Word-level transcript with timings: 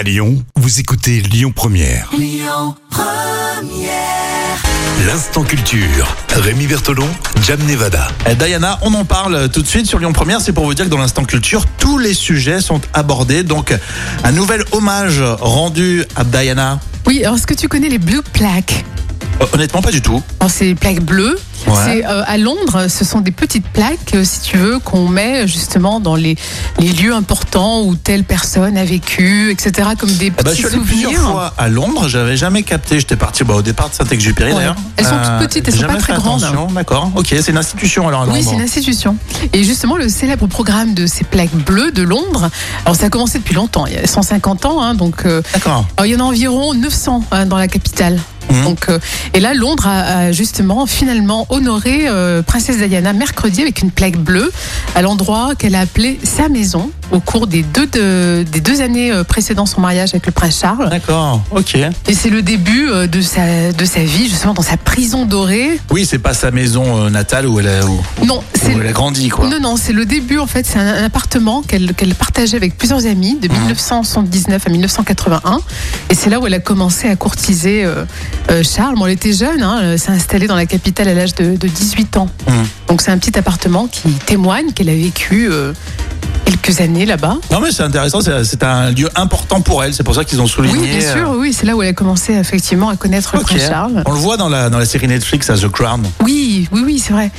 À 0.00 0.02
Lyon, 0.02 0.42
vous 0.56 0.80
écoutez 0.80 1.20
Lyon 1.20 1.52
Première. 1.54 2.10
L'instant 5.06 5.44
culture. 5.44 6.16
Rémi 6.36 6.66
Bertolon, 6.66 7.06
Jam 7.42 7.60
Nevada. 7.66 8.08
Eh, 8.26 8.34
Diana, 8.34 8.78
on 8.80 8.94
en 8.94 9.04
parle 9.04 9.50
tout 9.50 9.60
de 9.60 9.66
suite 9.66 9.84
sur 9.84 9.98
Lyon 9.98 10.14
Première. 10.14 10.40
C'est 10.40 10.54
pour 10.54 10.64
vous 10.64 10.72
dire 10.72 10.86
que 10.86 10.90
dans 10.90 10.96
l'instant 10.96 11.24
culture, 11.26 11.66
tous 11.76 11.98
les 11.98 12.14
sujets 12.14 12.62
sont 12.62 12.80
abordés. 12.94 13.42
Donc, 13.42 13.74
un 14.24 14.32
nouvel 14.32 14.64
hommage 14.72 15.20
rendu 15.20 16.06
à 16.16 16.24
Diana. 16.24 16.80
Oui, 17.06 17.22
alors 17.22 17.36
est-ce 17.36 17.46
que 17.46 17.52
tu 17.52 17.68
connais 17.68 17.90
les 17.90 17.98
Blue 17.98 18.22
Plaques? 18.22 18.86
Euh, 19.42 19.46
Honnêtement, 19.52 19.82
pas 19.82 19.92
du 19.92 20.00
tout. 20.00 20.22
Alors, 20.40 20.50
C'est 20.50 20.64
les 20.64 20.74
plaques 20.74 21.02
bleues. 21.02 21.38
Ouais. 21.66 21.74
C'est 21.84 22.06
euh, 22.06 22.22
à 22.26 22.36
Londres, 22.38 22.86
ce 22.88 23.04
sont 23.04 23.20
des 23.20 23.30
petites 23.30 23.66
plaques, 23.66 24.14
euh, 24.14 24.24
si 24.24 24.40
tu 24.40 24.56
veux, 24.56 24.78
qu'on 24.78 25.08
met 25.08 25.46
justement 25.46 26.00
dans 26.00 26.14
les, 26.16 26.36
les 26.78 26.88
lieux 26.92 27.14
importants 27.14 27.82
où 27.82 27.94
telle 27.94 28.24
personne 28.24 28.76
a 28.76 28.84
vécu, 28.84 29.50
etc., 29.50 29.90
comme 29.98 30.10
des 30.12 30.26
Eh 30.26 30.30
ben, 30.30 30.36
je 30.38 30.42
petits 30.50 30.56
suis 30.56 30.66
allé 30.66 30.76
souvenirs. 30.76 31.08
plusieurs 31.08 31.30
fois 31.30 31.54
à 31.58 31.68
Londres. 31.68 32.08
J'avais 32.08 32.36
jamais 32.36 32.62
capté. 32.62 32.98
J'étais 32.98 33.16
parti 33.16 33.44
bah, 33.44 33.54
au 33.54 33.62
départ 33.62 33.90
de 33.90 33.94
Saint-Exupéry 33.94 34.50
Ouais. 34.52 34.58
d'ailleurs. 34.58 34.76
Elles 34.96 35.04
sont 35.06 35.16
toutes 35.16 35.48
petites, 35.48 35.68
elles 35.68 35.74
j'ai 35.74 35.80
sont 35.80 35.86
pas 35.86 35.96
très 35.96 36.14
grandes. 36.14 36.44
D'accord. 36.74 37.10
Ok, 37.16 37.26
c'est 37.30 37.48
une 37.48 37.56
institution 37.58 38.08
alors 38.08 38.22
à 38.22 38.26
Oui, 38.26 38.34
Londres. 38.34 38.46
c'est 38.48 38.54
une 38.56 38.62
institution. 38.62 39.16
Et 39.52 39.64
justement, 39.64 39.96
le 39.96 40.08
célèbre 40.08 40.46
programme 40.46 40.94
de 40.94 41.06
ces 41.06 41.24
plaques 41.24 41.54
bleues 41.54 41.92
de 41.92 42.02
Londres, 42.02 42.48
alors 42.84 42.96
ça 42.96 43.06
a 43.06 43.08
commencé 43.10 43.38
depuis 43.38 43.54
longtemps, 43.54 43.86
il 43.86 43.94
y 43.94 43.96
a 43.96 44.06
150 44.06 44.64
ans, 44.66 44.82
hein, 44.82 44.94
donc 44.94 45.26
euh, 45.26 45.42
D'accord. 45.52 45.86
alors, 45.96 46.06
il 46.06 46.12
y 46.12 46.16
en 46.16 46.20
a 46.20 46.22
environ 46.28 46.74
900 46.74 47.24
hein, 47.32 47.46
dans 47.46 47.56
la 47.58 47.68
capitale. 47.68 48.18
Mhm. 48.50 48.64
Donc, 48.64 48.88
euh, 48.88 48.98
et 49.34 49.40
là, 49.40 49.54
Londres 49.54 49.86
a, 49.86 50.00
a 50.00 50.32
justement 50.32 50.86
finalement 50.86 51.46
honoré 51.50 52.02
euh, 52.06 52.42
Princesse 52.42 52.78
Diana 52.78 53.12
mercredi 53.12 53.62
avec 53.62 53.80
une 53.80 53.90
plaque 53.90 54.16
bleue 54.16 54.50
à 54.94 55.02
l'endroit 55.02 55.54
qu'elle 55.58 55.74
a 55.74 55.80
appelé 55.80 56.18
sa 56.22 56.48
maison 56.48 56.90
au 57.10 57.20
cours 57.20 57.46
des 57.46 57.62
deux, 57.62 57.86
de- 57.86 58.44
des 58.50 58.60
deux 58.60 58.80
années 58.80 59.10
euh, 59.12 59.24
précédant 59.24 59.66
son 59.66 59.80
mariage 59.80 60.10
avec 60.10 60.26
le 60.26 60.32
prince 60.32 60.58
Charles. 60.60 60.88
D'accord. 60.90 61.42
Ok. 61.50 61.74
Et 61.74 62.14
c'est 62.14 62.30
le 62.30 62.42
début 62.42 62.88
euh, 62.88 63.06
de 63.06 63.20
sa, 63.20 63.72
de 63.72 63.84
sa 63.84 64.00
vie, 64.00 64.28
justement 64.28 64.54
dans 64.54 64.62
sa 64.62 64.76
prison 64.76 65.24
dorée. 65.26 65.78
Oui, 65.90 66.06
c'est 66.08 66.18
pas 66.18 66.34
sa 66.34 66.50
maison 66.50 67.04
euh, 67.06 67.10
natale 67.10 67.46
où 67.46 67.58
elle 67.60 67.68
a, 67.68 67.84
où, 67.86 68.00
Non, 68.24 68.42
où 68.64 68.80
elle 68.80 68.86
a 68.86 68.92
grandi 68.92 69.28
quoi. 69.28 69.48
Non, 69.48 69.60
non, 69.60 69.76
c'est 69.76 69.92
le 69.92 70.04
début 70.06 70.38
en 70.38 70.46
fait. 70.46 70.66
C'est 70.66 70.78
un, 70.78 70.86
un 70.86 71.04
appartement 71.04 71.62
qu'elle 71.62 71.92
partageait 72.18 72.56
avec 72.56 72.76
plusieurs 72.78 73.06
amis 73.06 73.36
de 73.40 73.48
1979 73.48 74.66
à 74.66 74.70
1981. 74.70 75.60
Et 76.10 76.14
c'est 76.14 76.30
là 76.30 76.40
où 76.40 76.46
elle 76.46 76.54
a 76.54 76.58
commencé 76.60 77.08
à 77.08 77.16
courtiser 77.16 77.84
euh, 77.84 78.04
euh, 78.50 78.62
Charles. 78.62 78.94
Bon, 78.96 79.06
elle 79.06 79.12
était 79.12 79.32
jeune, 79.32 79.62
hein, 79.62 79.80
elle 79.82 79.98
s'est 79.98 80.10
installée 80.12 80.46
dans 80.46 80.56
la 80.56 80.66
capitale 80.66 81.08
à 81.08 81.14
l'âge 81.14 81.34
de, 81.34 81.56
de 81.56 81.68
18 81.68 82.16
ans. 82.18 82.28
Mhm. 82.48 82.66
Donc 82.88 83.00
c'est 83.02 83.10
un 83.10 83.18
petit 83.18 83.38
appartement 83.38 83.86
qui 83.90 84.08
témoigne 84.26 84.72
qu'elle 84.72 84.88
a 84.88 84.94
vécu 84.94 85.48
euh, 85.50 85.72
quelques 86.50 86.80
années 86.80 87.06
là-bas. 87.06 87.36
Non 87.50 87.60
mais 87.60 87.70
c'est 87.72 87.82
intéressant. 87.82 88.20
C'est 88.20 88.62
un 88.62 88.90
lieu 88.90 89.08
important 89.14 89.60
pour 89.60 89.84
elle. 89.84 89.94
C'est 89.94 90.02
pour 90.02 90.14
ça 90.14 90.24
qu'ils 90.24 90.40
ont 90.40 90.46
souligné. 90.46 90.78
Oui, 90.78 90.88
bien 90.98 91.12
sûr, 91.12 91.30
oui, 91.36 91.52
c'est 91.52 91.66
là 91.66 91.76
où 91.76 91.82
elle 91.82 91.90
a 91.90 91.92
commencé 91.92 92.32
effectivement 92.34 92.88
à 92.88 92.96
connaître 92.96 93.36
le 93.36 93.42
prince 93.42 93.66
Charles. 93.66 94.02
On 94.06 94.12
le 94.12 94.18
voit 94.18 94.36
dans 94.36 94.48
la, 94.48 94.70
dans 94.70 94.78
la 94.78 94.84
série 94.86 95.08
Netflix 95.08 95.48
à 95.50 95.54
The 95.56 95.68
Crown, 95.68 96.02
Oui, 96.24 96.68
oui, 96.72 96.82
oui, 96.84 96.98
c'est 96.98 97.12
vrai. 97.12 97.30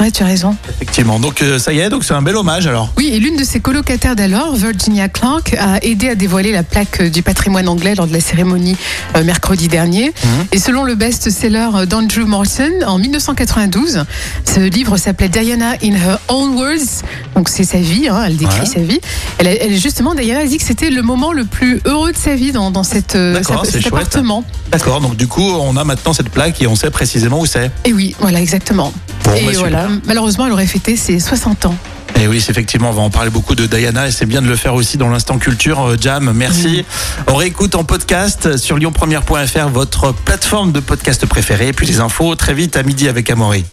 C'est 0.00 0.04
vrai, 0.04 0.12
tu 0.12 0.22
as 0.22 0.26
raison. 0.26 0.56
effectivement. 0.70 1.20
Donc 1.20 1.42
euh, 1.42 1.58
ça 1.58 1.74
y 1.74 1.80
est, 1.80 1.90
donc 1.90 2.04
c'est 2.04 2.14
un 2.14 2.22
bel 2.22 2.34
hommage 2.34 2.66
alors. 2.66 2.90
Oui, 2.96 3.10
et 3.12 3.18
l'une 3.18 3.36
de 3.36 3.44
ses 3.44 3.60
colocataires 3.60 4.16
d'alors, 4.16 4.54
Virginia 4.56 5.10
Clark, 5.10 5.54
a 5.60 5.76
aidé 5.84 6.08
à 6.08 6.14
dévoiler 6.14 6.52
la 6.52 6.62
plaque 6.62 7.02
euh, 7.02 7.10
du 7.10 7.22
patrimoine 7.22 7.68
anglais 7.68 7.94
lors 7.94 8.06
de 8.06 8.12
la 8.14 8.20
cérémonie 8.20 8.78
euh, 9.14 9.24
mercredi 9.24 9.68
dernier. 9.68 10.14
Et 10.52 10.58
selon 10.58 10.84
le 10.84 10.94
best-seller 10.94 11.68
d'Andrew 11.86 12.24
Morton, 12.24 12.72
en 12.86 12.98
1992, 12.98 14.04
ce 14.46 14.60
livre 14.60 14.96
s'appelait 14.96 15.28
Diana 15.28 15.72
in 15.82 15.92
Her 15.94 16.16
Own 16.28 16.54
Words. 16.54 17.02
Donc 17.36 17.50
c'est 17.50 17.64
sa 17.64 17.78
vie, 17.78 18.08
hein, 18.08 18.22
elle 18.26 18.38
décrit 18.38 18.60
Ouais. 18.60 18.66
sa 18.66 18.80
vie. 18.80 19.00
Elle, 19.38 19.48
elle, 19.48 19.76
justement, 19.78 20.14
Diana 20.14 20.40
a 20.40 20.46
dit 20.46 20.56
que 20.56 20.64
c'était 20.64 20.88
le 20.88 21.02
moment 21.02 21.32
le 21.34 21.44
plus 21.44 21.78
heureux 21.84 22.12
de 22.12 22.16
sa 22.16 22.34
vie 22.34 22.52
dans, 22.52 22.70
dans 22.70 22.84
cette, 22.84 23.16
euh, 23.16 23.34
cet 23.64 23.82
chouette. 23.82 23.86
appartement. 23.88 24.44
D'accord. 24.72 25.02
Donc 25.02 25.16
du 25.16 25.26
coup, 25.28 25.42
on 25.60 25.76
a 25.76 25.84
maintenant 25.84 26.14
cette 26.14 26.30
plaque 26.30 26.62
et 26.62 26.66
on 26.66 26.74
sait 26.74 26.90
précisément 26.90 27.38
où 27.40 27.44
c'est. 27.46 27.70
Et 27.84 27.92
oui, 27.92 28.16
voilà, 28.18 28.40
exactement. 28.40 28.94
Bon, 29.24 29.34
et 29.34 29.44
bah, 29.44 29.52
voilà, 29.58 29.88
malheureusement, 30.06 30.46
elle 30.46 30.52
aurait 30.52 30.66
fêté 30.66 30.96
ses 30.96 31.18
60 31.18 31.66
ans. 31.66 31.76
Et 32.20 32.26
oui, 32.26 32.40
c'est 32.40 32.50
effectivement, 32.50 32.90
on 32.90 32.92
va 32.92 33.02
en 33.02 33.10
parler 33.10 33.30
beaucoup 33.30 33.54
de 33.54 33.66
Diana 33.66 34.08
et 34.08 34.10
c'est 34.10 34.26
bien 34.26 34.42
de 34.42 34.46
le 34.46 34.56
faire 34.56 34.74
aussi 34.74 34.98
dans 34.98 35.08
l'instant 35.08 35.38
culture. 35.38 35.80
Euh, 35.80 35.96
Jam, 35.98 36.32
merci. 36.34 36.84
On 37.28 37.34
réécoute 37.34 37.74
en 37.74 37.84
podcast 37.84 38.58
sur 38.58 38.76
lyonpremière.fr, 38.76 39.68
votre 39.68 40.12
plateforme 40.12 40.72
de 40.72 40.80
podcast 40.80 41.24
préférée. 41.24 41.68
Et 41.68 41.72
puis 41.72 41.86
les 41.86 42.00
infos 42.00 42.34
très 42.34 42.52
vite 42.52 42.76
à 42.76 42.82
midi 42.82 43.08
avec 43.08 43.30
Amaury. 43.30 43.64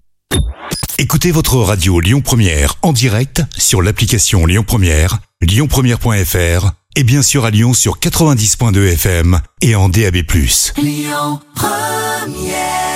Écoutez 0.97 1.31
votre 1.31 1.57
radio 1.57 1.99
Lyon 1.99 2.21
Première 2.21 2.75
en 2.81 2.93
direct 2.93 3.43
sur 3.57 3.81
l'application 3.81 4.45
Lyon 4.45 4.63
Première, 4.65 5.19
lyonpremière.fr 5.41 6.71
et 6.95 7.03
bien 7.03 7.21
sûr 7.21 7.45
à 7.45 7.51
Lyon 7.51 7.73
sur 7.73 7.99
90.2 7.99 8.93
FM 8.93 9.39
et 9.61 9.75
en 9.75 9.89
DAB+. 9.89 10.15
Lyon 10.77 11.39
Première 11.53 12.86